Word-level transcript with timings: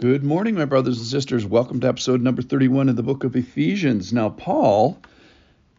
Good 0.00 0.22
morning, 0.22 0.54
my 0.54 0.64
brothers 0.64 0.98
and 0.98 1.08
sisters. 1.08 1.44
Welcome 1.44 1.80
to 1.80 1.88
episode 1.88 2.22
number 2.22 2.40
31 2.40 2.88
of 2.88 2.94
the 2.94 3.02
book 3.02 3.24
of 3.24 3.34
Ephesians. 3.34 4.12
Now, 4.12 4.28
Paul 4.28 4.96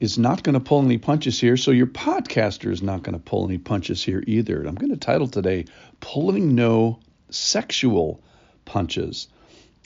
is 0.02 0.18
not 0.18 0.44
going 0.44 0.56
to 0.56 0.60
pull 0.60 0.84
any 0.84 0.98
punches 0.98 1.40
here, 1.40 1.56
so 1.56 1.72
your 1.72 1.88
podcaster 1.88 2.70
is 2.70 2.84
not 2.84 3.02
going 3.02 3.18
to 3.18 3.24
pull 3.24 3.46
any 3.46 3.58
punches 3.58 4.04
here 4.04 4.22
either. 4.28 4.62
I'm 4.66 4.76
going 4.76 4.92
to 4.92 4.98
title 4.98 5.30
today, 5.30 5.68
Pulling 6.02 6.54
No 6.54 7.00
Sexual 7.30 8.22
Punches. 8.66 9.30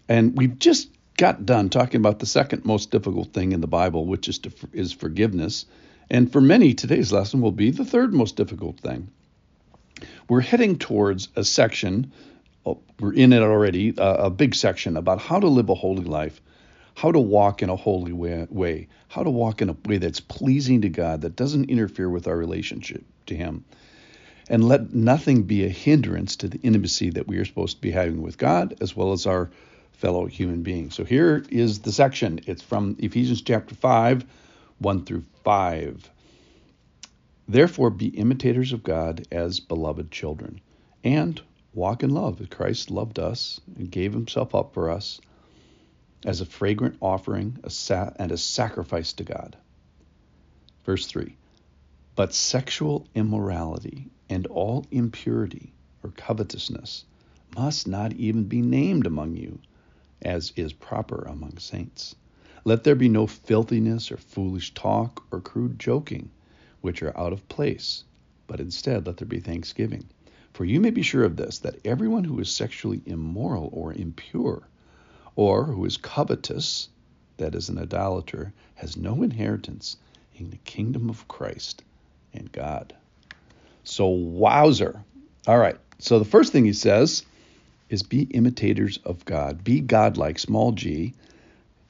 And 0.09 0.35
we've 0.35 0.57
just 0.57 0.89
got 1.15 1.45
done 1.45 1.69
talking 1.69 2.01
about 2.01 2.17
the 2.17 2.25
second 2.25 2.65
most 2.65 2.89
difficult 2.89 3.33
thing 3.33 3.51
in 3.51 3.61
the 3.61 3.67
Bible, 3.67 4.07
which 4.07 4.27
is, 4.27 4.39
to, 4.39 4.51
is 4.73 4.91
forgiveness. 4.91 5.67
And 6.09 6.31
for 6.31 6.41
many, 6.41 6.73
today's 6.73 7.13
lesson 7.13 7.39
will 7.39 7.51
be 7.51 7.69
the 7.69 7.85
third 7.85 8.15
most 8.15 8.35
difficult 8.35 8.79
thing. 8.79 9.11
We're 10.27 10.41
heading 10.41 10.79
towards 10.79 11.27
a 11.35 11.43
section 11.43 12.11
we're 12.99 13.13
in 13.13 13.33
it 13.33 13.41
already, 13.41 13.97
uh, 13.97 14.25
a 14.25 14.29
big 14.29 14.55
section 14.55 14.97
about 14.97 15.19
how 15.19 15.39
to 15.39 15.47
live 15.47 15.69
a 15.69 15.75
holy 15.75 16.03
life, 16.03 16.41
how 16.95 17.11
to 17.11 17.19
walk 17.19 17.61
in 17.61 17.69
a 17.69 17.75
holy 17.75 18.13
way, 18.13 18.87
how 19.07 19.23
to 19.23 19.29
walk 19.29 19.61
in 19.61 19.69
a 19.69 19.75
way 19.85 19.97
that's 19.97 20.19
pleasing 20.19 20.81
to 20.81 20.89
God, 20.89 21.21
that 21.21 21.35
doesn't 21.35 21.69
interfere 21.69 22.09
with 22.09 22.27
our 22.27 22.37
relationship 22.37 23.03
to 23.25 23.35
Him. 23.35 23.65
And 24.49 24.67
let 24.67 24.93
nothing 24.93 25.43
be 25.43 25.65
a 25.65 25.69
hindrance 25.69 26.35
to 26.37 26.47
the 26.47 26.59
intimacy 26.59 27.09
that 27.11 27.27
we 27.27 27.37
are 27.37 27.45
supposed 27.45 27.77
to 27.77 27.81
be 27.81 27.91
having 27.91 28.21
with 28.21 28.37
God 28.37 28.75
as 28.81 28.95
well 28.95 29.13
as 29.13 29.25
our 29.25 29.49
fellow 29.93 30.25
human 30.25 30.63
beings. 30.63 30.95
So 30.95 31.05
here 31.05 31.45
is 31.49 31.79
the 31.79 31.91
section. 31.91 32.41
It's 32.45 32.61
from 32.61 32.97
Ephesians 32.99 33.41
chapter 33.41 33.73
5, 33.73 34.25
1 34.79 35.05
through 35.05 35.23
5. 35.43 36.09
Therefore, 37.47 37.89
be 37.89 38.07
imitators 38.07 38.73
of 38.73 38.83
God 38.83 39.27
as 39.31 39.59
beloved 39.59 40.11
children, 40.11 40.61
and 41.03 41.41
walk 41.73 42.03
in 42.03 42.09
love. 42.11 42.41
Christ 42.49 42.91
loved 42.91 43.19
us 43.19 43.59
and 43.77 43.89
gave 43.89 44.13
himself 44.13 44.53
up 44.53 44.73
for 44.73 44.89
us 44.89 45.19
as 46.25 46.39
a 46.39 46.45
fragrant 46.45 46.97
offering 47.01 47.57
and 47.63 48.31
a 48.31 48.37
sacrifice 48.37 49.13
to 49.13 49.23
God. 49.23 49.57
Verse 50.85 51.05
3 51.05 51.35
But 52.15 52.33
sexual 52.33 53.07
immorality 53.15 54.09
and 54.29 54.47
all 54.47 54.85
impurity 54.91 55.73
or 56.03 56.11
covetousness 56.11 57.05
must 57.55 57.87
not 57.87 58.13
even 58.13 58.43
be 58.45 58.61
named 58.61 59.05
among 59.05 59.35
you, 59.35 59.59
as 60.21 60.53
is 60.55 60.73
proper 60.73 61.23
among 61.27 61.57
saints. 61.57 62.15
Let 62.65 62.83
there 62.83 62.95
be 62.95 63.09
no 63.09 63.27
filthiness 63.27 64.11
or 64.11 64.17
foolish 64.17 64.73
talk 64.73 65.25
or 65.31 65.41
crude 65.41 65.79
joking, 65.79 66.29
which 66.81 67.03
are 67.03 67.17
out 67.17 67.33
of 67.33 67.47
place, 67.49 68.03
but 68.47 68.59
instead 68.59 69.05
let 69.05 69.17
there 69.17 69.27
be 69.27 69.39
thanksgiving. 69.39 70.05
For 70.53 70.65
you 70.65 70.79
may 70.79 70.91
be 70.91 71.01
sure 71.01 71.23
of 71.23 71.35
this, 71.35 71.59
that 71.59 71.85
everyone 71.85 72.23
who 72.23 72.39
is 72.39 72.49
sexually 72.49 73.01
immoral 73.07 73.69
or 73.73 73.91
impure, 73.91 74.67
or 75.35 75.65
who 75.65 75.83
is 75.85 75.97
covetous, 75.97 76.89
that 77.37 77.55
is, 77.55 77.69
an 77.69 77.79
idolater, 77.79 78.53
has 78.75 78.95
no 78.95 79.23
inheritance 79.23 79.97
in 80.35 80.51
the 80.51 80.57
kingdom 80.57 81.09
of 81.09 81.27
Christ 81.27 81.83
and 82.33 82.51
God. 82.51 82.95
So, 83.83 84.07
wowzer. 84.07 85.03
All 85.47 85.57
right. 85.57 85.77
So, 85.97 86.19
the 86.19 86.25
first 86.25 86.51
thing 86.51 86.65
he 86.65 86.73
says 86.73 87.25
is 87.89 88.03
be 88.03 88.21
imitators 88.21 88.99
of 89.05 89.25
God, 89.25 89.63
be 89.63 89.79
godlike, 89.79 90.37
small 90.37 90.71
g. 90.71 91.15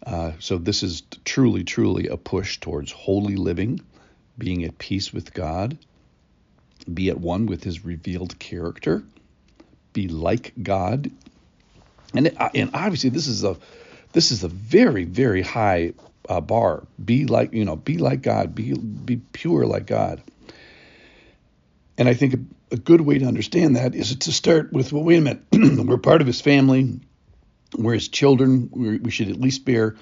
Uh, 0.05 0.31
so, 0.39 0.57
this 0.57 0.83
is 0.83 1.03
truly, 1.25 1.65
truly 1.65 2.07
a 2.07 2.15
push 2.15 2.61
towards 2.61 2.93
holy 2.93 3.35
living, 3.35 3.81
being 4.37 4.63
at 4.63 4.77
peace 4.77 5.11
with 5.11 5.33
God 5.33 5.77
be 6.91 7.09
at 7.09 7.19
one 7.19 7.45
with 7.45 7.63
his 7.63 7.85
revealed 7.85 8.39
character, 8.39 9.03
be 9.93 10.07
like 10.07 10.53
God. 10.61 11.11
And, 12.13 12.35
and 12.53 12.71
obviously 12.73 13.09
this 13.09 13.27
is 13.27 13.43
a 13.43 13.57
this 14.11 14.31
is 14.31 14.43
a 14.43 14.47
very 14.47 15.05
very 15.05 15.41
high 15.41 15.93
uh, 16.29 16.41
bar. 16.41 16.85
Be 17.03 17.25
like 17.25 17.53
you 17.53 17.65
know, 17.65 17.75
be 17.75 17.97
like 17.97 18.21
God, 18.21 18.55
be 18.55 18.73
be 18.73 19.17
pure 19.17 19.65
like 19.65 19.87
God. 19.87 20.21
And 21.97 22.07
I 22.09 22.13
think 22.13 22.33
a, 22.33 22.39
a 22.71 22.77
good 22.77 23.01
way 23.01 23.19
to 23.19 23.25
understand 23.25 23.75
that 23.75 23.95
is 23.95 24.15
to 24.15 24.31
start 24.31 24.71
with 24.71 24.91
well, 24.91 25.03
wait 25.03 25.17
a 25.17 25.21
minute, 25.21 25.43
we're 25.87 25.97
part 25.97 26.21
of 26.21 26.27
His 26.27 26.41
family, 26.41 26.99
we're 27.75 27.93
His 27.93 28.07
children. 28.07 28.69
we 28.71 28.97
we 28.97 29.11
should 29.11 29.29
at 29.29 29.39
least 29.39 29.65
bear 29.65 29.95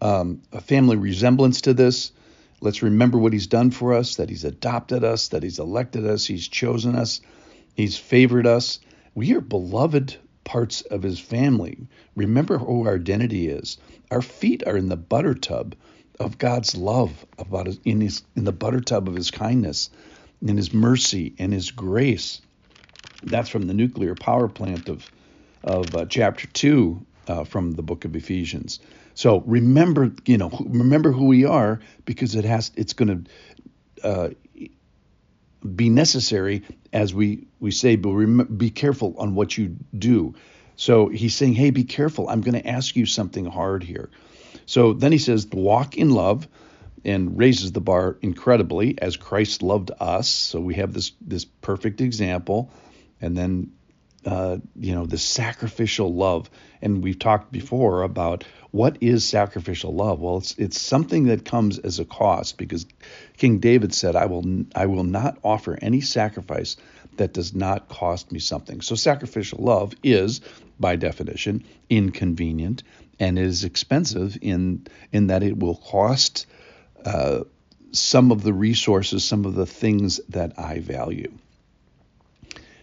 um, 0.00 0.42
a 0.52 0.60
family 0.60 0.96
resemblance 0.96 1.62
to 1.62 1.74
this. 1.74 2.12
Let's 2.60 2.82
remember 2.82 3.18
what 3.18 3.32
he's 3.32 3.46
done 3.46 3.70
for 3.70 3.92
us, 3.92 4.16
that 4.16 4.30
he's 4.30 4.44
adopted 4.44 5.04
us, 5.04 5.28
that 5.28 5.42
he's 5.42 5.58
elected 5.58 6.06
us, 6.06 6.26
he's 6.26 6.48
chosen 6.48 6.94
us, 6.94 7.20
he's 7.74 7.96
favored 7.96 8.46
us. 8.46 8.80
We 9.14 9.34
are 9.34 9.40
beloved 9.40 10.16
parts 10.44 10.80
of 10.82 11.02
his 11.02 11.18
family. 11.18 11.86
Remember 12.14 12.58
who 12.58 12.86
our 12.86 12.94
identity 12.94 13.48
is. 13.48 13.78
Our 14.10 14.22
feet 14.22 14.62
are 14.66 14.76
in 14.76 14.88
the 14.88 14.96
butter 14.96 15.34
tub 15.34 15.74
of 16.18 16.38
God's 16.38 16.74
love, 16.76 17.26
about 17.38 17.66
his, 17.66 17.78
in 17.84 18.00
his 18.00 18.22
in 18.36 18.44
the 18.44 18.52
butter 18.52 18.80
tub 18.80 19.08
of 19.08 19.14
his 19.14 19.30
kindness, 19.30 19.90
in 20.40 20.56
his 20.56 20.72
mercy 20.72 21.34
and 21.38 21.52
his 21.52 21.70
grace. 21.70 22.40
That's 23.22 23.48
from 23.48 23.66
the 23.66 23.74
nuclear 23.74 24.14
power 24.14 24.48
plant 24.48 24.88
of 24.88 25.10
of 25.62 25.94
uh, 25.94 26.06
chapter 26.06 26.46
two 26.46 27.04
uh, 27.28 27.44
from 27.44 27.72
the 27.72 27.82
book 27.82 28.04
of 28.04 28.14
Ephesians. 28.16 28.78
So 29.16 29.40
remember, 29.46 30.12
you 30.26 30.36
know, 30.36 30.50
remember 30.66 31.10
who 31.10 31.24
we 31.24 31.46
are 31.46 31.80
because 32.04 32.34
it 32.34 32.44
has 32.44 32.70
it's 32.76 32.92
going 32.92 33.24
to 34.02 34.06
uh, 34.06 34.28
be 35.74 35.88
necessary 35.88 36.64
as 36.92 37.14
we 37.14 37.48
we 37.58 37.70
say, 37.70 37.96
but 37.96 38.10
rem- 38.10 38.56
be 38.56 38.68
careful 38.68 39.14
on 39.18 39.34
what 39.34 39.56
you 39.56 39.76
do. 39.98 40.34
So 40.76 41.08
he's 41.08 41.34
saying, 41.34 41.54
hey, 41.54 41.70
be 41.70 41.84
careful. 41.84 42.28
I'm 42.28 42.42
going 42.42 42.60
to 42.60 42.68
ask 42.68 42.94
you 42.94 43.06
something 43.06 43.46
hard 43.46 43.82
here. 43.82 44.10
So 44.66 44.92
then 44.92 45.12
he 45.12 45.18
says, 45.18 45.48
walk 45.50 45.96
in 45.96 46.10
love 46.10 46.46
and 47.02 47.38
raises 47.38 47.72
the 47.72 47.80
bar 47.80 48.18
incredibly 48.20 49.00
as 49.00 49.16
Christ 49.16 49.62
loved 49.62 49.92
us. 49.98 50.28
So 50.28 50.60
we 50.60 50.74
have 50.74 50.92
this 50.92 51.12
this 51.22 51.46
perfect 51.46 52.02
example. 52.02 52.70
And 53.22 53.34
then 53.34 53.72
uh, 54.26 54.58
you 54.74 54.94
know, 54.94 55.06
the 55.06 55.18
sacrificial 55.18 56.12
love. 56.12 56.50
And 56.82 57.02
we've 57.02 57.18
talked 57.18 57.52
before 57.52 58.02
about 58.02 58.44
what 58.76 58.98
is 59.00 59.24
sacrificial 59.24 59.94
love. 59.94 60.20
Well, 60.20 60.36
it's 60.36 60.54
it's 60.58 60.78
something 60.78 61.24
that 61.24 61.46
comes 61.46 61.78
as 61.78 61.98
a 61.98 62.04
cost 62.04 62.58
because 62.58 62.84
King 63.38 63.58
David 63.58 63.94
said, 63.94 64.14
"I 64.14 64.26
will 64.26 64.44
I 64.74 64.84
will 64.84 65.04
not 65.04 65.38
offer 65.42 65.78
any 65.80 66.02
sacrifice 66.02 66.76
that 67.16 67.32
does 67.32 67.54
not 67.54 67.88
cost 67.88 68.30
me 68.30 68.38
something." 68.38 68.82
So 68.82 68.94
sacrificial 68.94 69.64
love 69.64 69.94
is, 70.02 70.42
by 70.78 70.96
definition, 70.96 71.64
inconvenient 71.88 72.82
and 73.18 73.38
is 73.38 73.64
expensive 73.64 74.36
in 74.42 74.86
in 75.10 75.28
that 75.28 75.42
it 75.42 75.58
will 75.58 75.76
cost. 75.76 76.46
Uh, 77.04 77.44
some 77.92 78.30
of 78.30 78.42
the 78.42 78.52
resources, 78.52 79.24
some 79.24 79.46
of 79.46 79.54
the 79.54 79.64
things 79.64 80.20
that 80.28 80.58
I 80.58 80.80
value. 80.80 81.32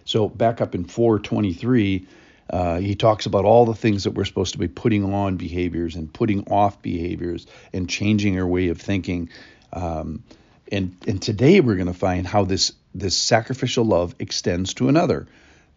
So 0.04 0.28
back 0.28 0.60
up 0.60 0.74
in 0.74 0.84
423, 0.84 2.08
uh, 2.50 2.78
he 2.78 2.94
talks 2.94 3.26
about 3.26 3.44
all 3.44 3.64
the 3.64 3.74
things 3.74 4.04
that 4.04 4.12
we're 4.12 4.24
supposed 4.24 4.52
to 4.52 4.58
be 4.58 4.68
putting 4.68 5.12
on 5.12 5.36
behaviors 5.36 5.94
and 5.96 6.12
putting 6.12 6.48
off 6.50 6.82
behaviors 6.82 7.46
and 7.72 7.88
changing 7.88 8.38
our 8.38 8.46
way 8.46 8.68
of 8.68 8.80
thinking. 8.80 9.30
Um, 9.72 10.22
and 10.70 10.96
and 11.06 11.20
today 11.20 11.60
we're 11.60 11.76
going 11.76 11.86
to 11.86 11.94
find 11.94 12.26
how 12.26 12.44
this 12.44 12.72
this 12.94 13.16
sacrificial 13.16 13.84
love 13.84 14.14
extends 14.18 14.74
to 14.74 14.88
another, 14.88 15.26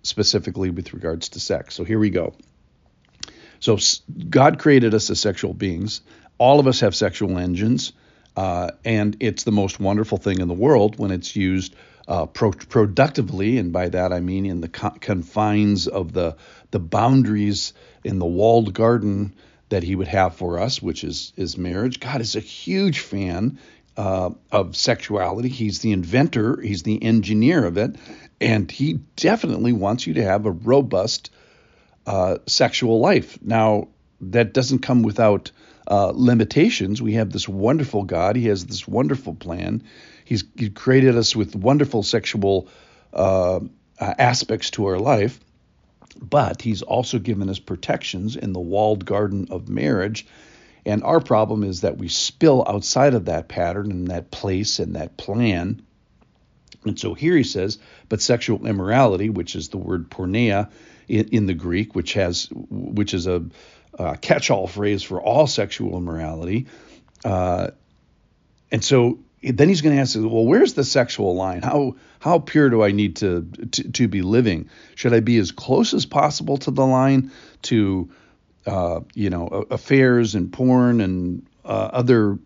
specifically 0.04 0.70
with 0.70 0.94
regards 0.94 1.30
to 1.30 1.40
sex. 1.40 1.76
So 1.76 1.84
here 1.84 2.00
we 2.00 2.10
go. 2.10 2.36
So 3.60 3.78
God 4.30 4.60
created 4.60 4.94
us 4.94 5.10
as 5.10 5.20
sexual 5.20 5.54
beings. 5.54 6.02
All 6.38 6.60
of 6.60 6.68
us 6.68 6.82
have 6.82 6.96
sexual 6.96 7.40
engines, 7.40 7.94
uh, 8.36 8.72
and 8.86 9.18
it's 9.20 9.44
the 9.44 9.52
most 9.52 9.80
wonderful 9.80 10.20
thing 10.20 10.40
in 10.40 10.48
the 10.48 10.54
world 10.54 11.00
when 11.00 11.12
it's 11.12 11.36
used 11.36 11.76
uh, 12.07 12.25
pro- 12.25 12.51
productively, 12.51 13.57
and 13.57 13.72
by 13.73 13.90
that 13.90 14.13
I 14.13 14.19
mean 14.19 14.45
in 14.45 14.62
the 14.62 14.69
co- 14.69 14.95
confines 15.00 15.88
of 15.88 16.13
the 16.13 16.38
the 16.72 16.79
boundaries 16.79 17.73
in 18.03 18.19
the 18.19 18.25
walled 18.25 18.74
garden 18.74 19.36
that 19.69 19.83
He 19.83 19.95
would 19.95 20.07
have 20.07 20.36
for 20.36 20.59
us, 20.59 20.81
which 20.81 21.04
is 21.04 21.33
is 21.36 21.57
marriage. 21.57 22.00
God 22.00 22.21
is 22.21 22.36
a 22.36 22.42
huge 22.42 23.00
fan 23.00 23.59
uh, 23.98 24.30
of 24.51 24.75
sexuality. 24.75 25.50
He's 25.50 25.80
the 25.80 25.92
inventor. 25.92 26.62
He's 26.62 26.83
the 26.83 27.01
engineer 27.04 27.65
of 27.65 27.77
it, 27.77 27.95
and 28.39 28.71
He 28.71 29.00
definitely 29.15 29.74
wants 29.74 30.07
you 30.07 30.13
to 30.15 30.24
have 30.24 30.45
a 30.45 30.51
robust 30.51 31.31
uh, 32.06 32.38
sexual 32.45 33.00
life. 33.00 33.38
Now 33.42 33.89
that 34.21 34.53
doesn't 34.53 34.80
come 34.80 35.03
without 35.03 35.51
uh, 35.88 36.12
limitations. 36.13 37.01
We 37.01 37.13
have 37.13 37.31
this 37.31 37.48
wonderful 37.48 38.04
God. 38.04 38.36
He 38.36 38.48
has 38.48 38.66
this 38.66 38.88
wonderful 38.88 39.36
plan. 39.36 39.84
He's 40.25 40.44
he 40.56 40.69
created 40.69 41.16
us 41.16 41.36
with 41.36 41.56
wonderful 41.56 42.04
sexual 42.04 42.68
uh, 43.13 43.62
aspects 44.00 44.72
to 44.72 44.86
our 44.88 45.00
life, 45.00 45.39
but 46.22 46.62
He's 46.62 46.81
also 46.81 47.19
given 47.19 47.50
us 47.50 47.60
protections 47.60 48.36
in 48.36 48.54
the 48.54 48.60
walled 48.60 49.06
garden 49.06 49.48
of 49.50 49.69
marriage. 49.69 50.28
And 50.86 51.04
our 51.04 51.19
problem 51.19 51.63
is 51.63 51.81
that 51.81 51.98
we 51.98 52.07
spill 52.07 52.63
outside 52.68 53.13
of 53.13 53.25
that 53.25 53.50
pattern 53.50 53.92
and 53.92 54.07
that 54.07 54.31
place 54.31 54.80
and 54.80 54.95
that 54.95 55.18
plan. 55.18 55.81
And 56.86 56.98
so 56.98 57.13
here 57.13 57.36
he 57.36 57.44
says, 57.44 57.78
but 58.07 58.22
sexual 58.22 58.66
immorality, 58.66 59.30
which 59.30 59.56
is 59.56 59.68
the 59.68 59.78
word 59.78 60.10
porneia, 60.10 60.69
in, 61.07 61.28
in 61.30 61.45
the 61.45 61.54
Greek, 61.54 61.95
which 61.95 62.13
has 62.13 62.48
which 62.69 63.13
is 63.13 63.28
a 63.28 63.44
uh, 63.98 64.16
catch-all 64.16 64.68
phrase 64.68 65.04
for 65.04 65.22
all 65.22 65.48
sexual 65.48 65.98
immorality. 65.98 66.68
Uh, 67.26 67.70
and 68.72 68.84
so 68.84 69.20
then 69.42 69.70
he's 69.70 69.82
going 69.82 69.96
to 69.96 70.02
ask, 70.02 70.16
well, 70.16 70.46
where's 70.46 70.74
the 70.74 70.84
sexual 70.84 71.36
line? 71.36 71.62
How 71.62 71.96
how 72.20 72.40
pure 72.40 72.70
do 72.70 72.84
I 72.84 72.92
need 72.92 73.18
to, 73.18 73.48
to, 73.72 73.92
to 73.92 74.08
be 74.08 74.22
living? 74.22 74.70
Should 74.96 75.14
I 75.14 75.20
be 75.20 75.38
as 75.38 75.52
close 75.52 75.94
as 75.94 76.06
possible 76.06 76.58
to 76.58 76.72
the 76.72 76.86
line 76.86 77.32
to 77.64 78.10
uh, 78.66 79.02
you 79.14 79.30
know 79.30 79.48
affairs 79.70 80.36
and 80.36 80.52
porn 80.52 81.02
and 81.02 81.46
uh, 81.64 81.90
other 81.94 82.40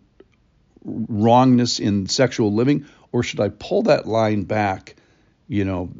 wrongness 0.84 1.80
in 1.80 2.06
sexual 2.06 2.52
living, 2.52 2.86
or 3.10 3.22
should 3.22 3.40
I 3.40 3.48
pull 3.48 3.82
that 3.84 4.06
line 4.06 4.42
back? 4.42 4.96
You 5.52 5.66
know, 5.66 5.90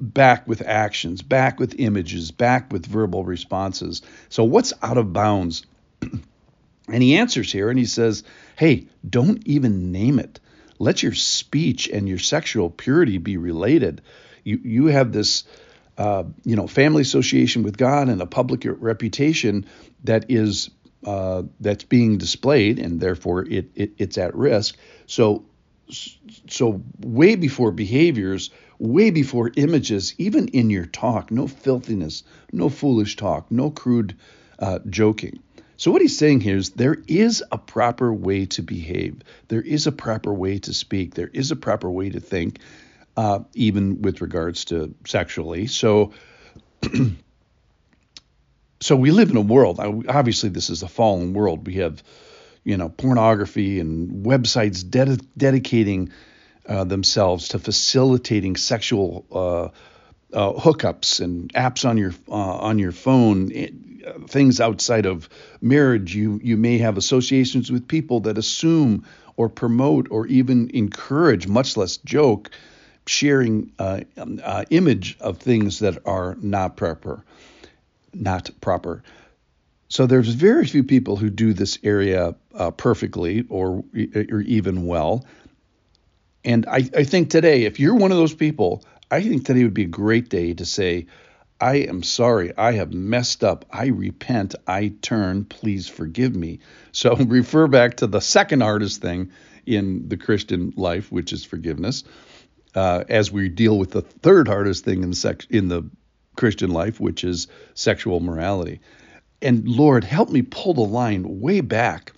back 0.00 0.48
with 0.48 0.60
actions, 0.60 1.22
back 1.22 1.60
with 1.60 1.78
images, 1.78 2.32
back 2.32 2.72
with 2.72 2.84
verbal 2.84 3.24
responses. 3.24 4.02
So 4.28 4.42
what's 4.42 4.72
out 4.82 4.98
of 4.98 5.12
bounds? 5.12 5.64
And 6.88 7.00
he 7.00 7.16
answers 7.16 7.52
here 7.52 7.70
and 7.70 7.78
he 7.78 7.86
says, 7.86 8.24
Hey, 8.56 8.88
don't 9.08 9.40
even 9.46 9.92
name 9.92 10.18
it. 10.18 10.40
Let 10.80 11.00
your 11.00 11.14
speech 11.14 11.88
and 11.88 12.08
your 12.08 12.18
sexual 12.18 12.70
purity 12.70 13.18
be 13.18 13.36
related. 13.36 14.02
You, 14.42 14.60
you 14.64 14.86
have 14.86 15.12
this, 15.12 15.44
uh, 15.96 16.24
you 16.44 16.56
know, 16.56 16.66
family 16.66 17.02
association 17.02 17.62
with 17.62 17.76
God 17.78 18.08
and 18.08 18.20
a 18.20 18.26
public 18.26 18.64
reputation 18.66 19.64
that 20.02 20.26
is 20.28 20.70
uh, 21.06 21.44
that's 21.60 21.84
being 21.84 22.18
displayed, 22.18 22.80
and 22.80 23.00
therefore 23.00 23.44
it, 23.44 23.70
it 23.76 23.92
it's 23.98 24.18
at 24.18 24.34
risk. 24.34 24.76
So, 25.06 25.44
so 25.88 26.82
way 27.00 27.34
before 27.34 27.70
behaviors, 27.70 28.50
way 28.78 29.10
before 29.10 29.52
images, 29.56 30.14
even 30.18 30.48
in 30.48 30.70
your 30.70 30.86
talk, 30.86 31.30
no 31.30 31.46
filthiness, 31.46 32.22
no 32.52 32.68
foolish 32.68 33.16
talk, 33.16 33.50
no 33.50 33.70
crude 33.70 34.16
uh, 34.58 34.78
joking. 34.88 35.40
So, 35.76 35.90
what 35.90 36.00
he's 36.00 36.16
saying 36.16 36.42
here 36.42 36.56
is 36.56 36.70
there 36.70 36.98
is 37.08 37.42
a 37.50 37.58
proper 37.58 38.12
way 38.12 38.46
to 38.46 38.62
behave, 38.62 39.22
there 39.48 39.62
is 39.62 39.86
a 39.86 39.92
proper 39.92 40.32
way 40.32 40.58
to 40.60 40.72
speak, 40.72 41.14
there 41.14 41.30
is 41.32 41.50
a 41.50 41.56
proper 41.56 41.90
way 41.90 42.10
to 42.10 42.20
think, 42.20 42.60
uh, 43.16 43.40
even 43.54 44.00
with 44.02 44.20
regards 44.20 44.66
to 44.66 44.94
sexually. 45.06 45.66
So, 45.66 46.12
so 48.80 48.96
we 48.96 49.10
live 49.10 49.30
in 49.30 49.36
a 49.36 49.40
world. 49.40 49.80
Obviously, 50.08 50.50
this 50.50 50.70
is 50.70 50.82
a 50.82 50.88
fallen 50.88 51.32
world. 51.32 51.66
We 51.66 51.74
have, 51.74 52.02
you 52.64 52.76
know, 52.76 52.88
pornography 52.88 53.80
and 53.80 54.24
websites 54.24 54.88
ded- 54.88 55.26
dedicating 55.36 56.10
uh, 56.66 56.84
themselves 56.84 57.48
to 57.48 57.58
facilitating 57.58 58.56
sexual 58.56 59.24
uh, 59.32 59.64
uh, 60.34 60.52
hookups 60.58 61.20
and 61.20 61.52
apps 61.54 61.88
on 61.88 61.98
your 61.98 62.14
uh, 62.28 62.32
on 62.34 62.78
your 62.78 62.92
phone 62.92 63.50
things 64.28 64.60
outside 64.60 65.06
of 65.06 65.28
marriage. 65.60 66.14
You 66.14 66.40
you 66.42 66.56
may 66.56 66.78
have 66.78 66.96
associations 66.96 67.70
with 67.70 67.88
people 67.88 68.20
that 68.20 68.38
assume 68.38 69.04
or 69.36 69.48
promote 69.48 70.08
or 70.10 70.26
even 70.26 70.70
encourage, 70.70 71.46
much 71.46 71.76
less 71.76 71.96
joke, 71.98 72.50
sharing 73.06 73.72
uh, 73.78 74.00
uh, 74.16 74.64
image 74.70 75.16
of 75.20 75.38
things 75.38 75.80
that 75.80 75.98
are 76.06 76.36
not 76.40 76.76
proper, 76.76 77.24
not 78.12 78.50
proper. 78.60 79.02
So 79.92 80.06
there's 80.06 80.28
very 80.28 80.64
few 80.64 80.84
people 80.84 81.16
who 81.16 81.28
do 81.28 81.52
this 81.52 81.78
area 81.82 82.34
uh, 82.54 82.70
perfectly 82.70 83.44
or 83.50 83.84
or 84.30 84.40
even 84.40 84.86
well. 84.86 85.26
And 86.46 86.64
I, 86.66 86.88
I 86.96 87.04
think 87.04 87.28
today, 87.28 87.64
if 87.64 87.78
you're 87.78 87.96
one 87.96 88.10
of 88.10 88.16
those 88.16 88.34
people, 88.34 88.86
I 89.10 89.20
think 89.20 89.44
today 89.44 89.64
would 89.64 89.74
be 89.74 89.82
a 89.82 89.98
great 90.02 90.30
day 90.30 90.54
to 90.54 90.64
say, 90.64 91.08
I 91.60 91.74
am 91.74 92.02
sorry. 92.02 92.56
I 92.56 92.72
have 92.72 92.94
messed 92.94 93.44
up. 93.44 93.66
I 93.70 93.88
repent. 93.88 94.54
I 94.66 94.94
turn. 95.02 95.44
Please 95.44 95.88
forgive 95.88 96.34
me. 96.34 96.60
So 96.92 97.14
refer 97.16 97.66
back 97.66 97.98
to 97.98 98.06
the 98.06 98.22
second 98.22 98.62
hardest 98.62 99.02
thing 99.02 99.30
in 99.66 100.08
the 100.08 100.16
Christian 100.16 100.72
life, 100.74 101.12
which 101.12 101.34
is 101.34 101.44
forgiveness, 101.44 102.04
uh, 102.74 103.04
as 103.10 103.30
we 103.30 103.50
deal 103.50 103.76
with 103.76 103.90
the 103.90 104.00
third 104.00 104.48
hardest 104.48 104.86
thing 104.86 105.02
in, 105.02 105.12
sex- 105.12 105.46
in 105.50 105.68
the 105.68 105.90
Christian 106.34 106.70
life, 106.70 106.98
which 106.98 107.24
is 107.24 107.46
sexual 107.74 108.20
morality. 108.20 108.80
And 109.42 109.68
Lord, 109.68 110.04
help 110.04 110.30
me 110.30 110.42
pull 110.42 110.74
the 110.74 110.80
line 110.80 111.40
way 111.40 111.60
back 111.60 112.12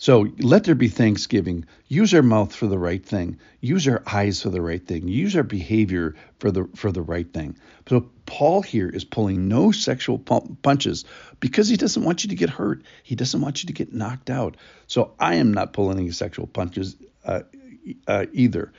so 0.00 0.28
let 0.38 0.64
there 0.64 0.74
be 0.74 0.88
thanksgiving. 0.88 1.66
Use 1.86 2.14
our 2.14 2.22
mouth 2.22 2.54
for 2.54 2.66
the 2.66 2.78
right 2.78 3.04
thing. 3.04 3.38
Use 3.60 3.86
our 3.86 4.02
eyes 4.06 4.40
for 4.40 4.48
the 4.48 4.62
right 4.62 4.84
thing. 4.84 5.08
Use 5.08 5.36
our 5.36 5.42
behavior 5.42 6.14
for 6.38 6.50
the 6.50 6.66
for 6.74 6.90
the 6.90 7.02
right 7.02 7.30
thing. 7.30 7.58
So 7.86 8.08
Paul 8.24 8.62
here 8.62 8.88
is 8.88 9.04
pulling 9.04 9.46
no 9.46 9.72
sexual 9.72 10.18
punches 10.18 11.04
because 11.38 11.68
he 11.68 11.76
doesn't 11.76 12.02
want 12.02 12.24
you 12.24 12.30
to 12.30 12.34
get 12.34 12.48
hurt. 12.48 12.82
He 13.02 13.14
doesn't 13.14 13.42
want 13.42 13.62
you 13.62 13.66
to 13.66 13.74
get 13.74 13.92
knocked 13.92 14.30
out. 14.30 14.56
So 14.86 15.12
I 15.20 15.34
am 15.34 15.52
not 15.52 15.74
pulling 15.74 15.98
any 15.98 16.12
sexual 16.12 16.46
punches 16.46 16.96
uh, 17.26 17.42
uh, 18.06 18.24
either. 18.32 18.72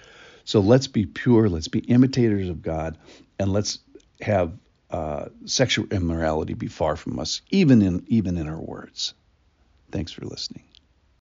So 0.44 0.60
let's 0.60 0.88
be 0.88 1.06
pure. 1.06 1.50
Let's 1.50 1.68
be 1.68 1.82
imitators 1.82 2.50
of 2.50 2.64
God, 2.64 2.98
and 3.38 3.54
let's 3.54 3.78
have 4.22 4.58
uh, 4.92 5.26
sexual 5.46 5.88
immorality 5.92 6.54
be 6.54 6.68
far 6.68 6.96
from 6.96 7.20
us, 7.20 7.42
even 7.50 7.82
in 7.82 8.04
even 8.08 8.38
in 8.38 8.48
our 8.48 8.60
words. 8.60 9.14
Thanks 9.92 10.12
for 10.12 10.26
listening. 10.26 10.64